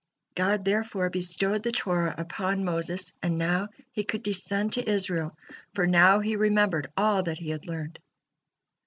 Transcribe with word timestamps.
God 0.33 0.65
therefore 0.65 1.11
bestowed 1.11 1.61
the 1.61 1.71
Torah 1.71 2.15
upon 2.17 2.63
Moses, 2.65 3.11
and 3.21 3.37
now 3.37 3.67
he 3.91 4.03
could 4.03 4.23
descend 4.23 4.73
to 4.73 4.89
Israel, 4.89 5.37
for 5.75 5.85
now 5.85 6.21
he 6.21 6.35
remembered 6.35 6.91
all 6.97 7.21
that 7.21 7.37
he 7.37 7.51
had 7.51 7.67
learned. 7.67 7.99